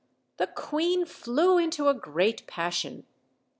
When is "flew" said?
1.05-1.59